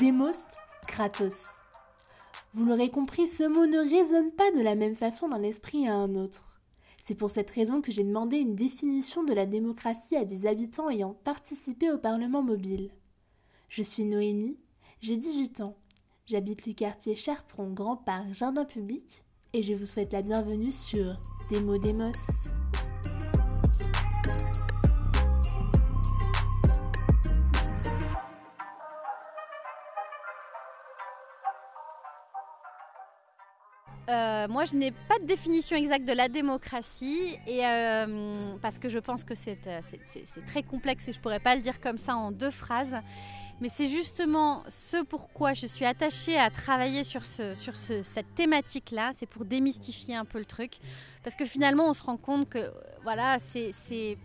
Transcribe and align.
Demos, 0.00 0.26
Kratos. 0.88 1.34
Vous 2.54 2.64
l'aurez 2.64 2.90
compris, 2.90 3.28
ce 3.38 3.44
mot 3.44 3.66
ne 3.66 3.78
résonne 3.78 4.32
pas 4.32 4.50
de 4.50 4.62
la 4.62 4.74
même 4.74 4.96
façon 4.96 5.28
d'un 5.28 5.42
esprit 5.44 5.86
à 5.86 5.94
un 5.94 6.16
autre. 6.16 6.47
C'est 7.08 7.14
pour 7.14 7.30
cette 7.30 7.48
raison 7.48 7.80
que 7.80 7.90
j'ai 7.90 8.04
demandé 8.04 8.36
une 8.36 8.54
définition 8.54 9.24
de 9.24 9.32
la 9.32 9.46
démocratie 9.46 10.14
à 10.14 10.26
des 10.26 10.46
habitants 10.46 10.90
ayant 10.90 11.14
participé 11.24 11.90
au 11.90 11.96
Parlement 11.96 12.42
mobile. 12.42 12.90
Je 13.70 13.82
suis 13.82 14.04
Noémie, 14.04 14.58
j'ai 15.00 15.16
18 15.16 15.62
ans, 15.62 15.74
j'habite 16.26 16.66
le 16.66 16.74
quartier 16.74 17.16
Chartron 17.16 17.70
Grand 17.72 17.96
Parc 17.96 18.34
Jardin 18.34 18.66
Public 18.66 19.24
et 19.54 19.62
je 19.62 19.72
vous 19.72 19.86
souhaite 19.86 20.12
la 20.12 20.20
bienvenue 20.20 20.70
sur 20.70 21.18
Démo 21.50 21.78
Demos. 21.78 22.12
Euh, 34.08 34.48
moi, 34.48 34.64
je 34.64 34.74
n'ai 34.74 34.90
pas 34.90 35.18
de 35.20 35.26
définition 35.26 35.76
exacte 35.76 36.06
de 36.06 36.14
la 36.14 36.28
démocratie, 36.28 37.38
et, 37.46 37.66
euh, 37.66 38.34
parce 38.62 38.78
que 38.78 38.88
je 38.88 38.98
pense 38.98 39.22
que 39.22 39.34
c'est 39.34 39.58
euh, 39.66 39.80
très 40.46 40.62
complexe 40.62 41.08
et 41.08 41.12
je 41.12 41.18
ne 41.18 41.22
pourrais 41.22 41.40
pas 41.40 41.54
le 41.54 41.60
dire 41.60 41.78
comme 41.80 41.98
ça 41.98 42.16
en 42.16 42.30
deux 42.32 42.50
phrases. 42.50 42.94
Mais 43.60 43.68
c'est 43.68 43.88
justement 43.88 44.62
ce 44.68 45.02
pourquoi 45.02 45.52
je 45.52 45.66
suis 45.66 45.84
attachée 45.84 46.38
à 46.38 46.48
travailler 46.48 47.02
sur, 47.04 47.24
ce, 47.26 47.54
sur 47.56 47.76
ce- 47.76 48.02
cette 48.04 48.32
thématique-là, 48.36 49.10
c'est 49.14 49.26
pour 49.26 49.44
démystifier 49.44 50.14
un 50.14 50.24
peu 50.24 50.38
le 50.38 50.44
truc. 50.44 50.74
Parce 51.24 51.34
que 51.34 51.44
finalement, 51.44 51.90
on 51.90 51.94
se 51.94 52.02
rend 52.02 52.16
compte 52.16 52.48
que 52.48 52.70
voilà, 53.02 53.38
c'est 53.40 54.16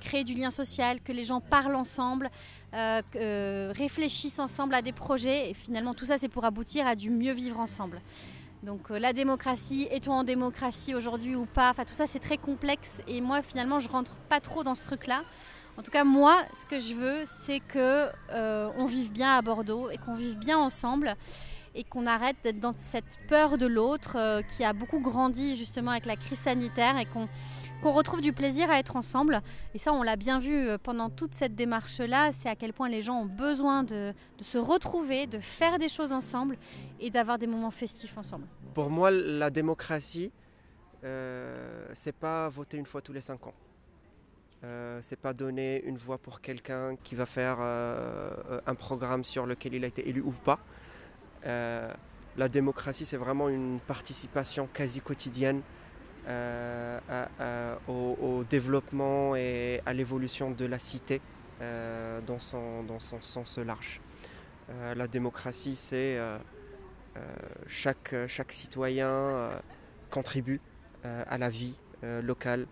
créer 0.00 0.24
du 0.24 0.32
lien 0.34 0.50
social, 0.50 1.00
que 1.02 1.12
les 1.12 1.24
gens 1.24 1.40
parlent 1.40 1.74
ensemble, 1.76 2.30
réfléchissent 2.72 4.38
ensemble 4.38 4.74
à 4.74 4.80
des 4.82 4.92
projets, 4.92 5.50
et 5.50 5.54
finalement, 5.54 5.92
tout 5.92 6.06
ça, 6.06 6.16
c'est 6.18 6.28
pour 6.28 6.44
aboutir 6.44 6.86
à 6.86 6.94
du 6.94 7.10
mieux 7.10 7.32
vivre 7.32 7.60
ensemble. 7.60 8.00
Donc 8.62 8.90
euh, 8.90 8.98
la 8.98 9.12
démocratie, 9.12 9.86
est-on 9.90 10.12
en 10.12 10.24
démocratie 10.24 10.94
aujourd'hui 10.94 11.36
ou 11.36 11.46
pas? 11.46 11.70
Enfin 11.70 11.84
tout 11.84 11.94
ça 11.94 12.06
c'est 12.06 12.18
très 12.18 12.38
complexe 12.38 13.00
et 13.06 13.20
moi 13.20 13.42
finalement 13.42 13.78
je 13.78 13.88
rentre 13.88 14.16
pas 14.28 14.40
trop 14.40 14.64
dans 14.64 14.74
ce 14.74 14.84
truc-là. 14.84 15.22
En 15.76 15.82
tout 15.82 15.92
cas 15.92 16.02
moi 16.02 16.36
ce 16.54 16.66
que 16.66 16.78
je 16.80 16.94
veux 16.94 17.24
c'est 17.24 17.60
que 17.60 18.08
euh, 18.32 18.68
on 18.76 18.86
vive 18.86 19.12
bien 19.12 19.36
à 19.36 19.42
Bordeaux 19.42 19.90
et 19.90 19.96
qu'on 19.96 20.14
vive 20.14 20.38
bien 20.38 20.58
ensemble 20.58 21.14
et 21.78 21.84
qu'on 21.84 22.06
arrête 22.06 22.36
d'être 22.42 22.58
dans 22.58 22.74
cette 22.76 23.18
peur 23.28 23.56
de 23.56 23.66
l'autre 23.66 24.16
euh, 24.16 24.42
qui 24.42 24.64
a 24.64 24.72
beaucoup 24.72 25.00
grandi 25.00 25.56
justement 25.56 25.92
avec 25.92 26.06
la 26.06 26.16
crise 26.16 26.40
sanitaire 26.40 26.98
et 26.98 27.06
qu'on 27.06 27.92
retrouve 27.92 28.20
du 28.20 28.32
plaisir 28.32 28.70
à 28.70 28.78
être 28.78 28.96
ensemble. 28.96 29.40
Et 29.74 29.78
ça 29.78 29.92
on 29.92 30.02
l'a 30.02 30.16
bien 30.16 30.38
vu 30.40 30.54
euh, 30.54 30.76
pendant 30.76 31.08
toute 31.08 31.34
cette 31.34 31.54
démarche-là, 31.54 32.32
c'est 32.32 32.48
à 32.48 32.56
quel 32.56 32.72
point 32.72 32.88
les 32.88 33.00
gens 33.00 33.20
ont 33.20 33.26
besoin 33.26 33.84
de, 33.84 34.12
de 34.38 34.44
se 34.44 34.58
retrouver, 34.58 35.26
de 35.26 35.38
faire 35.38 35.78
des 35.78 35.88
choses 35.88 36.12
ensemble 36.12 36.58
et 37.00 37.10
d'avoir 37.10 37.38
des 37.38 37.46
moments 37.46 37.70
festifs 37.70 38.18
ensemble. 38.18 38.46
Pour 38.74 38.90
moi, 38.90 39.10
la 39.10 39.50
démocratie, 39.50 40.32
euh, 41.04 41.86
c'est 41.94 42.14
pas 42.14 42.48
voter 42.48 42.76
une 42.76 42.86
fois 42.86 43.00
tous 43.00 43.12
les 43.12 43.20
cinq 43.20 43.46
ans. 43.46 43.54
Euh, 44.64 44.98
c'est 45.02 45.18
pas 45.18 45.32
donner 45.32 45.84
une 45.84 45.96
voix 45.96 46.18
pour 46.18 46.40
quelqu'un 46.40 46.96
qui 47.04 47.14
va 47.14 47.26
faire 47.26 47.58
euh, 47.60 48.60
un 48.66 48.74
programme 48.74 49.22
sur 49.22 49.46
lequel 49.46 49.74
il 49.74 49.84
a 49.84 49.86
été 49.86 50.08
élu 50.08 50.20
ou 50.20 50.32
pas. 50.32 50.58
Euh, 51.46 51.92
la 52.36 52.48
démocratie, 52.48 53.04
c'est 53.04 53.16
vraiment 53.16 53.48
une 53.48 53.80
participation 53.80 54.68
quasi 54.72 55.00
quotidienne 55.00 55.62
euh, 56.28 57.00
au, 57.88 58.44
développement 58.48 59.34
et 59.34 59.80
à 59.86 59.92
l'évolution 59.92 60.50
de 60.50 60.64
la 60.64 60.78
cité 60.78 61.20
euh, 61.60 62.20
dans, 62.20 62.38
son, 62.38 62.82
dans 62.84 63.00
son 63.00 63.20
sens 63.20 63.58
large. 63.58 64.00
La 64.94 65.08
démocratie, 65.08 65.74
c'est 65.74 66.18
chaque, 67.66 68.14
chaque 68.26 68.52
citoyen 68.52 69.50
contribue 70.10 70.60
à 71.02 71.38
la 71.38 71.48
vie 71.48 71.74
locale 72.02 72.66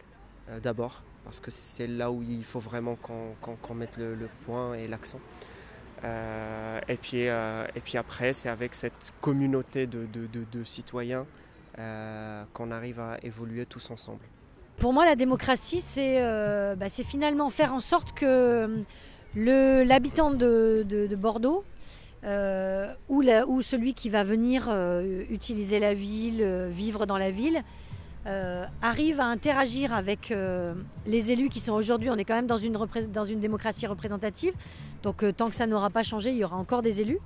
d'abord, 0.63 1.03
parce 1.25 1.41
que 1.41 1.51
c'est 1.51 1.87
là 1.87 2.13
où 2.13 2.23
il 2.23 2.45
faut 2.45 2.61
vraiment 2.61 2.97
qu'on 2.97 3.75
mette 3.75 3.97
le 3.97 4.29
point 4.45 4.75
et 4.75 4.87
l'accent. 4.87 5.21
Euh, 6.07 6.81
et, 6.89 6.97
puis, 6.97 7.29
euh, 7.29 7.67
et 7.75 7.81
puis 7.81 7.99
après, 7.99 8.33
c'est 8.33 8.49
avec 8.49 8.75
cette 8.75 9.13
communauté 9.21 9.87
de, 9.87 10.07
citoyens 10.65 11.27
euh, 11.79 12.45
qu'on 12.53 12.71
arrive 12.71 13.01
à 13.01 13.19
évoluer 13.23 13.67
tous 13.67 13.91
ensemble. 13.91 14.21
Pour 14.79 14.93
moi, 14.93 15.05
la 15.05 15.17
démocratie, 15.17 15.81
c'est 15.81 16.21
bah, 16.77 16.89
finalement 17.03 17.49
faire 17.51 17.73
en 17.73 17.81
sorte 17.81 18.13
que 18.13 18.69
l'habitant 19.35 20.31
de, 20.31 20.85
de- 20.87 21.07
de 21.07 21.17
Bordeaux 21.17 21.65
ou, 22.23 23.21
la- 23.21 23.47
ou 23.47 23.61
celui 23.63 23.95
qui 23.95 24.11
va 24.11 24.23
venir 24.23 24.69
utiliser 25.31 25.79
la 25.79 25.95
ville, 25.95 26.45
vivre 26.71 27.07
dans 27.07 27.17
la 27.19 27.31
ville, 27.31 27.63
euh, 28.27 28.65
arrive 28.83 29.21
à 29.21 29.27
interagir 29.27 29.93
avec 29.93 30.31
euh, 30.31 30.75
les 31.07 31.31
élus 31.31 31.49
qui 31.49 31.61
sont 31.61 31.73
aujourd'hui, 31.73 32.11
on 32.11 32.17
est 32.17 32.25
quand 32.25 32.35
même 32.35 32.47
dans 32.47 32.57
une, 32.57 32.77
dans 33.13 33.25
une 33.25 33.41
démocratie 33.41 33.87
représentative, 33.87 34.55
donc 35.03 35.23
euh, 35.23 35.33
tant 35.33 35.49
que 35.49 35.57
ça 35.57 35.67
n'aura 35.67 35.91
pas 35.91 36.03
changé, 36.03 36.31
il 36.31 36.37
y 36.37 36.45
aura 36.45 36.57
encore 36.57 36.83
des 36.83 37.01
élus. 37.01 37.21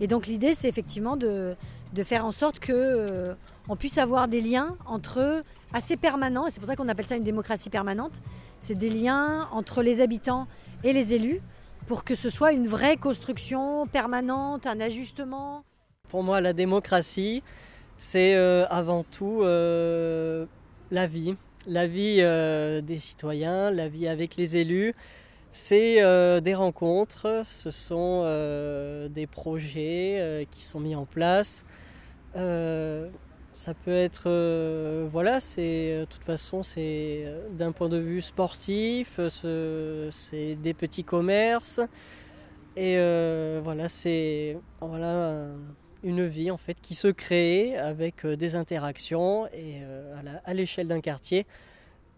Et 0.00 0.06
donc 0.06 0.26
l'idée, 0.26 0.54
c'est 0.54 0.68
effectivement 0.68 1.16
de, 1.16 1.54
de 1.92 2.02
faire 2.02 2.24
en 2.24 2.32
sorte 2.32 2.58
que 2.58 2.72
euh, 2.72 3.34
on 3.68 3.76
puisse 3.76 3.98
avoir 3.98 4.26
des 4.26 4.40
liens 4.40 4.76
entre 4.86 5.20
eux 5.20 5.44
assez 5.72 5.96
permanents, 5.96 6.46
et 6.46 6.50
c'est 6.50 6.60
pour 6.60 6.68
ça 6.68 6.76
qu'on 6.76 6.88
appelle 6.88 7.06
ça 7.06 7.16
une 7.16 7.22
démocratie 7.22 7.70
permanente. 7.70 8.20
C'est 8.60 8.74
des 8.74 8.90
liens 8.90 9.48
entre 9.52 9.82
les 9.82 10.00
habitants 10.00 10.46
et 10.82 10.92
les 10.92 11.14
élus 11.14 11.40
pour 11.86 12.02
que 12.02 12.14
ce 12.14 12.30
soit 12.30 12.52
une 12.52 12.66
vraie 12.66 12.96
construction 12.96 13.86
permanente, 13.86 14.66
un 14.66 14.80
ajustement. 14.80 15.64
Pour 16.08 16.22
moi, 16.22 16.40
la 16.40 16.52
démocratie, 16.52 17.42
c'est 17.98 18.34
euh, 18.36 18.66
avant 18.68 19.04
tout 19.04 19.40
euh, 19.42 20.46
la 20.90 21.06
vie. 21.06 21.36
La 21.66 21.86
vie 21.86 22.18
euh, 22.20 22.80
des 22.82 22.98
citoyens, 22.98 23.70
la 23.70 23.88
vie 23.88 24.06
avec 24.08 24.36
les 24.36 24.56
élus. 24.56 24.94
C'est 25.52 26.00
des 26.40 26.54
rencontres, 26.54 27.42
ce 27.44 27.70
sont 27.70 28.22
des 29.08 29.26
projets 29.28 30.48
qui 30.50 30.64
sont 30.64 30.80
mis 30.80 30.96
en 30.96 31.04
place. 31.06 31.64
Ça 33.52 33.72
peut 33.74 33.94
être, 33.94 34.28
voilà, 35.06 35.38
c'est, 35.38 36.00
de 36.00 36.04
toute 36.06 36.24
façon, 36.24 36.64
c'est 36.64 37.24
d'un 37.52 37.70
point 37.70 37.88
de 37.88 37.98
vue 37.98 38.20
sportif, 38.20 39.20
ce- 39.28 40.08
c'est 40.12 40.56
des 40.56 40.74
petits 40.74 41.04
commerces. 41.04 41.80
Et 42.76 42.96
voilà, 43.62 43.88
c'est 43.88 44.58
voilà, 44.80 45.46
une 46.04 46.26
vie 46.26 46.50
en 46.50 46.56
fait 46.56 46.76
qui 46.80 46.94
se 46.94 47.08
crée 47.08 47.76
avec 47.76 48.24
euh, 48.24 48.36
des 48.36 48.54
interactions 48.54 49.46
et 49.48 49.80
euh, 49.82 50.14
à 50.44 50.54
l'échelle 50.54 50.86
d'un 50.86 51.00
quartier. 51.00 51.46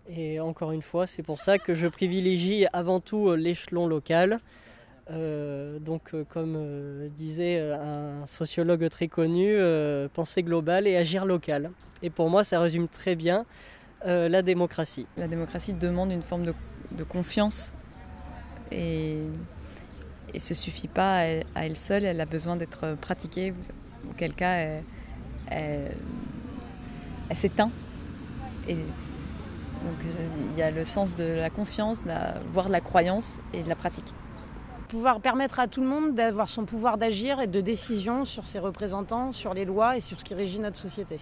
Et 0.09 0.39
encore 0.39 0.73
une 0.73 0.83
fois, 0.83 1.07
c'est 1.07 1.23
pour 1.23 1.41
ça 1.41 1.59
que 1.59 1.75
je 1.75 1.87
privilégie 1.87 2.67
avant 2.73 3.01
tout 3.01 3.29
euh, 3.29 3.37
l'échelon 3.37 3.87
local. 3.87 4.41
Donc, 5.09 6.17
comme 6.31 7.09
disait 7.11 7.61
un 7.61 8.27
sociologue 8.27 8.89
très 8.89 9.07
connu, 9.07 9.57
penser 10.13 10.43
global 10.43 10.89
et 10.89 10.97
agir 10.97 11.25
local. 11.25 11.71
Et 12.03 12.11
pour 12.11 12.29
moi, 12.29 12.43
ça 12.43 12.59
résume 12.59 12.89
très 12.89 13.15
bien 13.15 13.47
la 14.05 14.43
démocratie. 14.43 15.07
La 15.17 15.29
démocratie 15.29 15.75
demande 15.75 16.11
une 16.11 16.23
forme 16.23 16.45
de, 16.45 16.55
de 16.91 17.05
confiance 17.05 17.73
et, 18.73 19.19
et 20.37 20.39
se 20.39 20.55
suffit 20.55 20.89
pas 20.89 21.17
à 21.17 21.21
elle, 21.23 21.45
à 21.55 21.67
elle 21.67 21.77
seule, 21.77 22.05
elle 22.05 22.21
a 22.21 22.27
besoin 22.27 22.57
d'être 22.57 22.95
pratiquée, 23.01 23.55
auquel 24.11 24.35
cas 24.35 24.55
elle, 24.57 24.83
elle- 25.49 25.97
elle 27.31 27.37
s'éteint. 27.37 27.71
Et 28.69 28.75
donc 28.75 29.99
il 30.53 30.59
y 30.59 30.63
a 30.63 30.71
le 30.71 30.85
sens 30.85 31.15
de 31.17 31.25
la 31.25 31.51
confiance, 31.51 32.03
de 32.03 32.09
la- 32.09 32.35
voire 32.53 32.67
de 32.67 32.73
la 32.73 32.81
croyance 32.81 33.39
et 33.55 33.63
de 33.63 33.69
la 33.69 33.77
pratique. 33.77 34.13
Pouvoir 34.89 35.21
permettre 35.21 35.59
à 35.59 35.67
tout 35.67 35.81
le 35.81 35.89
monde 35.89 36.15
d'avoir 36.15 36.49
son 36.49 36.65
pouvoir 36.65 36.99
d'agir 36.99 37.41
et 37.41 37.47
de 37.47 37.61
décision 37.61 38.25
sur 38.25 38.47
ses 38.47 38.59
représentants, 38.61 39.33
sur 39.33 39.53
les 39.55 39.65
lois 39.65 39.97
et 39.97 40.01
sur 40.01 40.21
ce 40.21 40.25
qui 40.25 40.35
régit 40.35 40.61
notre 40.61 40.77
société. 40.77 41.19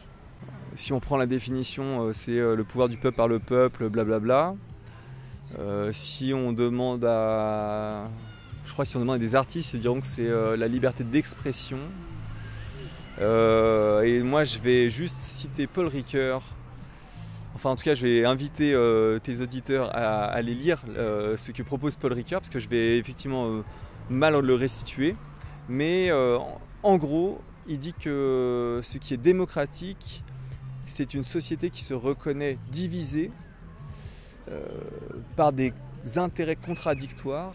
Si 0.75 0.93
on 0.93 0.99
prend 1.01 1.17
la 1.17 1.27
définition, 1.27 2.09
euh, 2.09 2.13
c'est 2.13 2.33
euh, 2.39 2.57
le 2.57 2.65
pouvoir 2.65 2.89
du 2.89 2.97
peuple 2.99 3.17
par 3.17 3.29
le 3.29 3.39
peuple, 3.39 3.89
blablabla. 3.89 4.55
Euh, 5.59 5.93
si 5.93 6.33
on 6.35 6.53
demande 6.53 7.05
à. 7.05 8.09
Je 8.65 8.73
crois 8.73 8.85
que 8.85 8.89
si 8.89 8.97
on 8.97 9.01
demande 9.01 9.17
à 9.17 9.19
des 9.19 9.35
artistes, 9.35 9.75
ils 9.75 9.81
diront 9.81 10.01
que 10.01 10.07
c'est 10.07 10.27
euh, 10.27 10.57
la 10.57 10.69
liberté 10.69 11.05
d'expression. 11.05 11.79
Euh, 13.21 14.03
et 14.03 14.23
moi, 14.23 14.45
je 14.45 14.59
vais 14.59 14.91
juste 14.91 15.21
citer 15.21 15.67
Paul 15.67 15.87
Ricoeur, 15.87 16.43
enfin 17.55 17.71
en 17.71 17.77
tout 17.77 17.85
cas 17.85 17.95
je 17.95 18.05
vais 18.05 18.25
inviter 18.25 18.75
euh, 18.75 19.21
tes 19.21 19.41
auditeurs 19.41 19.95
à 19.95 20.25
aller 20.25 20.55
lire 20.55 20.83
ce 20.97 21.53
que 21.53 21.63
propose 21.63 21.97
Paul 21.97 22.13
Ricoeur, 22.13 22.41
parce 22.41 22.51
que 22.51 22.59
je 22.59 22.69
vais 22.69 22.99
effectivement 22.99 23.63
mal 24.11 24.37
le 24.39 24.55
restituer. 24.55 25.15
Mais 25.69 26.11
en 26.83 26.97
gros, 26.97 27.41
il 27.69 27.79
dit 27.79 27.95
que 27.95 28.81
ce 28.83 28.99
qui 28.99 29.15
est 29.15 29.19
démocratique, 29.19 30.25
c'est 30.87 31.15
une 31.15 31.23
société 31.23 31.71
qui 31.71 31.83
se 31.83 31.95
reconnaît 31.95 32.59
divisée 32.73 33.31
par 35.37 35.53
des 35.53 35.73
intérêts 36.17 36.57
contradictoires 36.57 37.55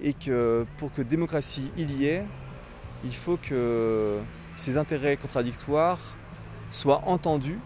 et 0.00 0.12
que 0.12 0.66
pour 0.78 0.92
que 0.92 1.02
démocratie 1.02 1.70
il 1.76 1.90
y 2.00 2.06
ait, 2.06 2.24
il 3.04 3.14
faut 3.14 3.36
que 3.36 4.18
ces 4.56 4.76
intérêts 4.76 5.16
contradictoires 5.16 6.00
soient 6.70 7.02
entendus, 7.06 7.58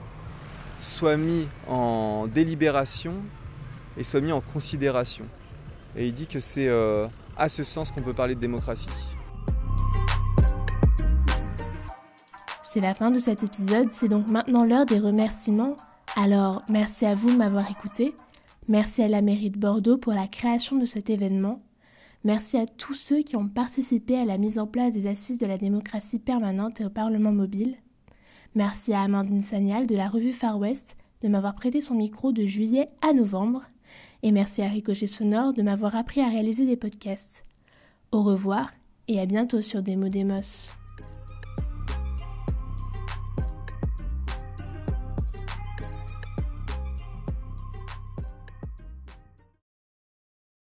soient 0.79 1.17
mis 1.17 1.49
en 1.69 2.27
délibération 2.27 3.15
et 3.97 4.05
soient 4.05 4.21
mis 4.21 4.33
en 4.33 4.41
considération. 4.41 5.25
Et 5.97 6.07
il 6.07 6.15
dit 6.15 6.27
que 6.27 6.41
c'est 6.41 6.69
euh, 6.69 7.07
à 7.37 7.49
ce 7.49 7.65
sens 7.65 7.91
qu'on 7.91 8.03
peut 8.03 8.15
parler 8.15 8.35
de 8.35 8.41
démocratie. 8.41 8.89
C'est 12.63 12.81
la 12.81 12.95
fin 12.95 13.11
de 13.11 13.19
cet 13.19 13.43
épisode, 13.43 13.89
c'est 13.93 14.09
donc 14.09 14.31
maintenant 14.31 14.65
l'heure 14.65 14.87
des 14.87 14.99
remerciements. 14.99 15.77
Alors, 16.17 16.63
merci 16.71 17.05
à 17.05 17.15
vous 17.15 17.31
de 17.31 17.37
m'avoir 17.37 17.71
écouté. 17.71 18.15
Merci 18.69 19.03
à 19.03 19.09
la 19.09 19.21
mairie 19.21 19.51
de 19.51 19.59
Bordeaux 19.59 19.99
pour 19.99 20.15
la 20.15 20.27
création 20.27 20.77
de 20.77 20.87
cet 20.87 21.11
événement. 21.11 21.63
Merci 22.25 22.57
à 22.57 22.67
tous 22.67 22.95
ceux 22.95 23.23
qui 23.23 23.35
ont 23.35 23.49
participé 23.49 24.17
à 24.17 24.25
la 24.25 24.39
mise 24.39 24.59
en 24.59 24.67
place 24.67 24.95
des 24.95 25.09
assises 25.09 25.39
de 25.39 25.47
la 25.47 25.59
démocratie 25.59 26.21
permanente 26.21 26.81
et 26.81 26.85
au 26.85 26.91
Parlement 26.91 27.33
mobile. 27.33 27.77
Merci 28.55 28.93
à 28.93 29.03
Amandine 29.03 29.43
Sagnal 29.43 29.87
de 29.87 29.97
la 29.97 30.09
revue 30.09 30.33
Far 30.33 30.59
West 30.59 30.97
de 31.23 31.29
m'avoir 31.29 31.55
prêté 31.55 31.81
son 31.81 31.95
micro 31.95 32.33
de 32.33 32.45
juillet 32.45 32.89
à 33.01 33.13
novembre. 33.13 33.63
Et 34.23 34.31
merci 34.31 34.63
à 34.63 34.69
Ricochet 34.69 35.07
Sonore 35.07 35.53
de 35.53 35.63
m'avoir 35.63 35.97
appris 35.97 36.21
à 36.21 36.29
réaliser 36.29 36.65
des 36.65 36.77
podcasts. 36.77 37.45
Au 38.13 38.23
revoir 38.23 38.71
et 39.09 39.19
à 39.19 39.27
bientôt 39.27 39.61
sur 39.61 39.83
Demo 39.83 40.09
Demos. 40.09 40.82